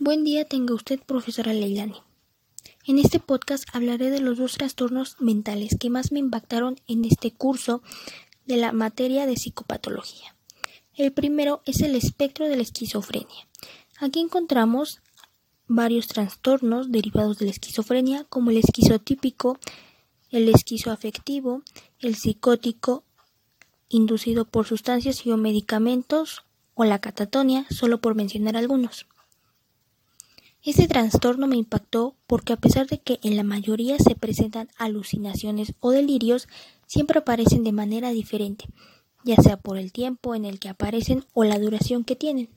Buen 0.00 0.24
día 0.24 0.44
tenga 0.44 0.74
usted, 0.74 0.98
profesora 0.98 1.52
Leilani. 1.52 1.94
En 2.84 2.98
este 2.98 3.20
podcast 3.20 3.62
hablaré 3.72 4.10
de 4.10 4.18
los 4.18 4.38
dos 4.38 4.54
trastornos 4.54 5.14
mentales 5.20 5.76
que 5.78 5.88
más 5.88 6.10
me 6.10 6.18
impactaron 6.18 6.80
en 6.88 7.04
este 7.04 7.30
curso 7.30 7.80
de 8.44 8.56
la 8.56 8.72
materia 8.72 9.24
de 9.24 9.36
psicopatología. 9.36 10.34
El 10.96 11.12
primero 11.12 11.62
es 11.64 11.80
el 11.80 11.94
espectro 11.94 12.48
de 12.48 12.56
la 12.56 12.62
esquizofrenia. 12.62 13.46
Aquí 14.00 14.18
encontramos 14.18 15.00
varios 15.68 16.08
trastornos 16.08 16.90
derivados 16.90 17.38
de 17.38 17.44
la 17.44 17.52
esquizofrenia, 17.52 18.24
como 18.24 18.50
el 18.50 18.56
esquizotípico, 18.56 19.60
el 20.30 20.48
esquizoafectivo, 20.48 21.62
el 22.00 22.16
psicótico, 22.16 23.04
inducido 23.88 24.44
por 24.44 24.66
sustancias 24.66 25.24
y 25.24 25.30
o 25.30 25.36
medicamentos, 25.36 26.42
o 26.74 26.84
la 26.84 26.98
catatonia, 26.98 27.64
solo 27.70 28.00
por 28.00 28.16
mencionar 28.16 28.56
algunos. 28.56 29.06
Este 30.64 30.88
trastorno 30.88 31.46
me 31.46 31.56
impactó 31.56 32.16
porque 32.26 32.54
a 32.54 32.56
pesar 32.56 32.86
de 32.86 32.96
que 32.96 33.20
en 33.22 33.36
la 33.36 33.42
mayoría 33.42 33.98
se 33.98 34.14
presentan 34.14 34.70
alucinaciones 34.78 35.74
o 35.80 35.90
delirios, 35.90 36.48
siempre 36.86 37.18
aparecen 37.18 37.64
de 37.64 37.72
manera 37.72 38.12
diferente, 38.12 38.64
ya 39.24 39.36
sea 39.36 39.58
por 39.58 39.76
el 39.76 39.92
tiempo 39.92 40.34
en 40.34 40.46
el 40.46 40.58
que 40.58 40.70
aparecen 40.70 41.26
o 41.34 41.44
la 41.44 41.58
duración 41.58 42.02
que 42.02 42.16
tienen. 42.16 42.48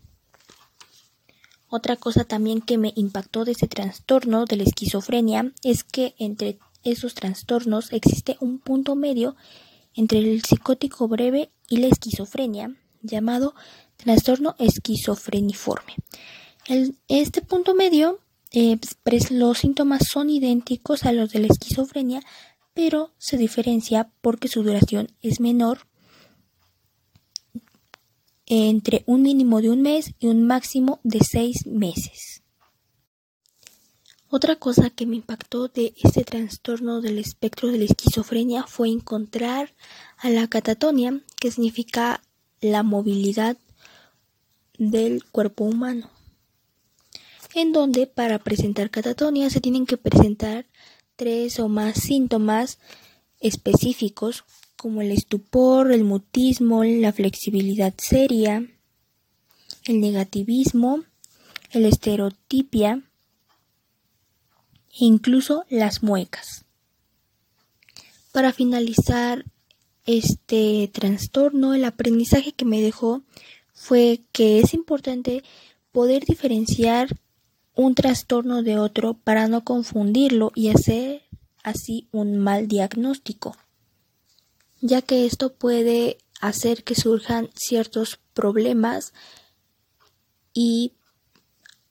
Otra 1.68 1.98
cosa 1.98 2.24
también 2.24 2.62
que 2.62 2.78
me 2.78 2.94
impactó 2.96 3.44
de 3.44 3.52
este 3.52 3.68
trastorno 3.68 4.46
de 4.46 4.56
la 4.56 4.64
esquizofrenia 4.64 5.52
es 5.62 5.84
que 5.84 6.16
entre 6.18 6.60
esos 6.86 7.14
trastornos 7.14 7.92
existe 7.92 8.38
un 8.40 8.60
punto 8.60 8.96
medio 8.96 9.36
entre 9.96 10.20
el 10.20 10.46
psicótico 10.46 11.10
breve 11.10 11.52
y 11.68 11.78
la 11.78 11.88
esquizofrenia, 11.88 12.74
llamado 13.02 13.54
trastorno 13.98 14.56
esquizofreniforme 14.60 15.96
este 17.08 17.42
punto 17.42 17.76
medio, 17.76 18.20
eh, 18.52 18.78
pues, 19.04 19.32
los 19.32 19.60
síntomas 19.60 20.08
son 20.08 20.30
idénticos 20.30 21.04
a 21.04 21.14
los 21.14 21.32
de 21.32 21.40
la 21.40 21.48
esquizofrenia, 21.48 22.22
pero 22.74 23.12
se 23.18 23.38
diferencia 23.38 24.12
porque 24.22 24.48
su 24.48 24.64
duración 24.64 25.10
es 25.22 25.40
menor 25.40 25.80
entre 28.46 29.04
un 29.08 29.24
mínimo 29.24 29.62
de 29.62 29.70
un 29.70 29.82
mes 29.82 30.14
y 30.20 30.28
un 30.28 30.46
máximo 30.46 31.00
de 31.04 31.20
seis 31.20 31.66
meses. 31.66 32.44
Otra 34.30 34.58
cosa 34.58 34.90
que 34.90 35.06
me 35.06 35.16
impactó 35.16 35.70
de 35.70 35.94
este 36.04 36.24
trastorno 36.24 37.02
del 37.02 37.18
espectro 37.18 37.70
de 37.70 37.78
la 37.78 37.86
esquizofrenia 37.86 38.64
fue 38.64 38.90
encontrar 38.90 39.74
a 40.18 40.30
la 40.30 40.48
catatonia, 40.48 41.22
que 41.40 41.52
significa 41.52 42.22
la 42.60 42.84
movilidad 42.84 43.58
del 44.78 45.24
cuerpo 45.26 45.64
humano 45.64 46.10
en 47.54 47.72
donde 47.72 48.08
para 48.08 48.40
presentar 48.40 48.90
catatonia 48.90 49.50
se 49.50 49.62
tienen 49.62 49.86
que 49.86 49.98
presentar 49.98 50.66
tres 51.16 51.60
o 51.60 51.68
más 51.68 52.00
síntomas 52.00 52.80
específicos 53.40 54.44
como 54.76 55.02
el 55.02 55.12
estupor, 55.12 55.92
el 55.92 56.04
mutismo, 56.04 56.84
la 56.84 57.12
flexibilidad 57.12 57.94
seria, 57.98 58.64
el 59.86 60.00
negativismo, 60.00 61.04
el 61.72 61.86
estereotipia 61.86 63.04
e 64.92 65.06
incluso 65.06 65.66
las 65.70 66.04
muecas. 66.04 66.66
Para 68.32 68.54
finalizar 68.54 69.46
este 70.06 70.90
trastorno, 70.94 71.74
el 71.74 71.86
aprendizaje 71.86 72.52
que 72.52 72.66
me 72.66 72.82
dejó 72.82 73.24
fue 73.74 74.22
que 74.32 74.60
es 74.60 74.74
importante 74.74 75.44
poder 75.92 76.26
diferenciar 76.26 77.18
un 77.78 77.94
trastorno 77.94 78.64
de 78.64 78.80
otro 78.80 79.14
para 79.14 79.48
no 79.48 79.64
confundirlo 79.64 80.52
y 80.56 80.70
hacer 80.70 81.22
así 81.64 82.10
un 82.12 82.40
mal 82.40 82.68
diagnóstico, 82.68 83.56
ya 84.82 85.04
que 85.04 85.28
esto 85.28 85.54
puede 85.54 86.18
hacer 86.42 86.84
que 86.84 86.96
surjan 86.96 87.52
ciertos 87.56 88.20
problemas 88.34 89.14
y 90.54 90.94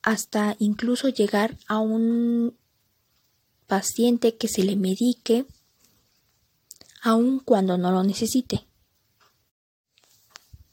hasta 0.01 0.57
incluso 0.59 1.07
llegar 1.07 1.57
a 1.67 1.79
un 1.79 2.53
paciente 3.65 4.35
que 4.35 4.49
se 4.49 4.63
le 4.63 4.75
medique 4.75 5.45
aun 7.01 7.39
cuando 7.39 7.77
no 7.77 7.91
lo 7.91 8.03
necesite. 8.03 8.65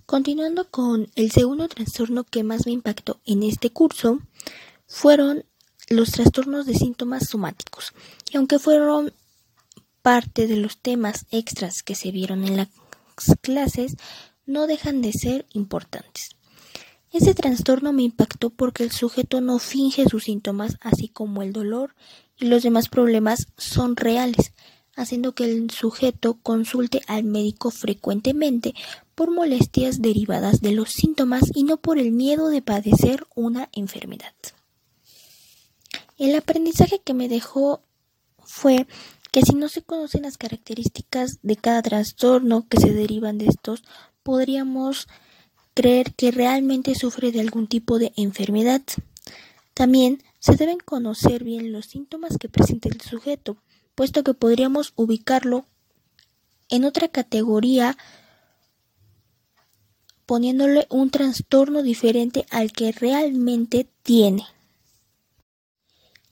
Continuando 0.06 0.68
con 0.70 1.08
el 1.14 1.30
segundo 1.30 1.68
trastorno 1.68 2.24
que 2.24 2.42
más 2.42 2.66
me 2.66 2.72
impactó 2.72 3.20
en 3.24 3.44
este 3.44 3.70
curso, 3.70 4.20
fueron 4.86 5.44
los 5.88 6.12
trastornos 6.12 6.66
de 6.66 6.74
síntomas 6.74 7.28
somáticos. 7.28 7.92
Y 8.30 8.36
aunque 8.36 8.58
fueron 8.58 9.12
parte 10.02 10.46
de 10.46 10.56
los 10.56 10.78
temas 10.78 11.26
extras 11.30 11.82
que 11.82 11.94
se 11.94 12.10
vieron 12.10 12.44
en 12.44 12.56
las 12.56 12.68
clases, 13.40 13.96
no 14.46 14.66
dejan 14.66 15.02
de 15.02 15.12
ser 15.12 15.46
importantes. 15.52 16.30
Este 17.10 17.34
trastorno 17.34 17.92
me 17.92 18.02
impactó 18.02 18.50
porque 18.50 18.82
el 18.82 18.90
sujeto 18.90 19.40
no 19.40 19.58
finge 19.58 20.08
sus 20.08 20.24
síntomas, 20.24 20.76
así 20.80 21.08
como 21.08 21.42
el 21.42 21.52
dolor 21.52 21.94
y 22.36 22.46
los 22.46 22.64
demás 22.64 22.88
problemas 22.88 23.46
son 23.56 23.96
reales, 23.96 24.52
haciendo 24.96 25.34
que 25.34 25.44
el 25.44 25.70
sujeto 25.70 26.38
consulte 26.42 27.02
al 27.06 27.24
médico 27.24 27.70
frecuentemente 27.70 28.74
por 29.14 29.30
molestias 29.30 30.02
derivadas 30.02 30.60
de 30.60 30.72
los 30.72 30.90
síntomas 30.90 31.44
y 31.54 31.62
no 31.62 31.76
por 31.76 31.98
el 31.98 32.10
miedo 32.10 32.48
de 32.48 32.62
padecer 32.62 33.24
una 33.34 33.68
enfermedad. 33.72 34.34
El 36.16 36.36
aprendizaje 36.36 37.00
que 37.00 37.12
me 37.12 37.28
dejó 37.28 37.82
fue 38.38 38.86
que 39.32 39.42
si 39.42 39.56
no 39.56 39.68
se 39.68 39.82
conocen 39.82 40.22
las 40.22 40.38
características 40.38 41.40
de 41.42 41.56
cada 41.56 41.82
trastorno 41.82 42.68
que 42.68 42.78
se 42.78 42.92
derivan 42.94 43.36
de 43.36 43.46
estos, 43.46 43.82
podríamos 44.22 45.08
creer 45.74 46.14
que 46.14 46.30
realmente 46.30 46.94
sufre 46.94 47.32
de 47.32 47.40
algún 47.40 47.66
tipo 47.66 47.98
de 47.98 48.12
enfermedad. 48.16 48.82
También 49.74 50.22
se 50.38 50.54
deben 50.54 50.78
conocer 50.78 51.42
bien 51.42 51.72
los 51.72 51.86
síntomas 51.86 52.38
que 52.38 52.48
presenta 52.48 52.88
el 52.88 53.00
sujeto, 53.00 53.56
puesto 53.96 54.22
que 54.22 54.34
podríamos 54.34 54.92
ubicarlo 54.94 55.64
en 56.68 56.84
otra 56.84 57.08
categoría 57.08 57.98
poniéndole 60.26 60.86
un 60.90 61.10
trastorno 61.10 61.82
diferente 61.82 62.46
al 62.50 62.70
que 62.70 62.92
realmente 62.92 63.88
tiene 64.04 64.46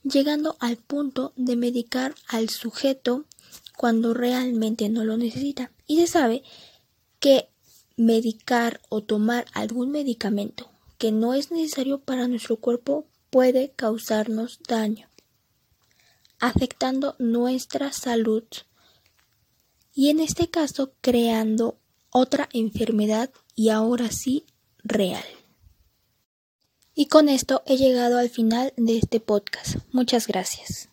llegando 0.03 0.57
al 0.59 0.77
punto 0.77 1.33
de 1.35 1.55
medicar 1.55 2.15
al 2.27 2.49
sujeto 2.49 3.25
cuando 3.77 4.13
realmente 4.13 4.89
no 4.89 5.03
lo 5.03 5.17
necesita. 5.17 5.71
Y 5.87 5.99
se 5.99 6.07
sabe 6.07 6.43
que 7.19 7.49
medicar 7.95 8.81
o 8.89 9.03
tomar 9.03 9.45
algún 9.53 9.91
medicamento 9.91 10.69
que 10.97 11.11
no 11.11 11.33
es 11.33 11.51
necesario 11.51 11.99
para 11.99 12.27
nuestro 12.27 12.57
cuerpo 12.57 13.07
puede 13.29 13.71
causarnos 13.71 14.59
daño, 14.67 15.09
afectando 16.39 17.15
nuestra 17.19 17.91
salud 17.91 18.43
y 19.93 20.09
en 20.09 20.19
este 20.19 20.49
caso 20.49 20.93
creando 21.01 21.77
otra 22.09 22.47
enfermedad 22.53 23.31
y 23.55 23.69
ahora 23.69 24.11
sí 24.11 24.45
real. 24.83 25.23
Y 26.95 27.07
con 27.07 27.27
esto 27.27 27.63
he 27.65 27.77
llegado 27.77 28.17
al 28.17 28.29
final 28.29 28.73
de 28.77 28.97
este 28.97 29.19
podcast. 29.19 29.77
Muchas 29.91 30.27
gracias. 30.27 30.92